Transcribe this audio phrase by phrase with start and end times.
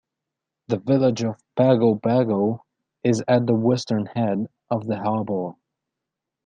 [0.69, 2.65] The village of Pago Pago
[3.03, 5.55] is at the western head of the harbor.